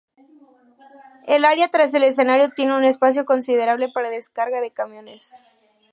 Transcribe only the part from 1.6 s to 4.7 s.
tras el escenario tiene un espacio considerable para descarga